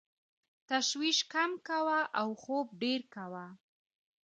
تشویش 0.69 1.19
کم 1.33 1.51
کوه 1.67 1.97
او 2.19 2.29
خوب 2.41 2.67
ډېر 2.81 3.01
کوه. 3.15 3.45